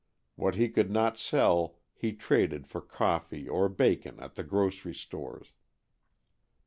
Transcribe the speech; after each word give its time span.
What 0.35 0.55
he 0.55 0.67
could 0.67 0.89
not 0.89 1.19
sell 1.19 1.77
he 1.93 2.11
traded 2.11 2.65
for 2.65 2.81
coffee 2.81 3.47
or 3.47 3.69
bacon 3.69 4.19
at 4.19 4.33
the 4.33 4.41
grocery 4.43 4.95
stores. 4.95 5.51